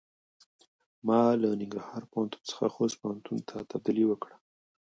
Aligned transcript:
ما 1.07 1.19
له 1.41 1.49
ننګرهار 1.59 2.03
پوهنتون 2.11 2.41
څخه 2.49 2.65
خوست 2.75 2.95
پوهنتون 3.01 3.37
ته 3.49 3.55
تبدیلي 3.71 4.05
وکړۀ. 4.07 4.35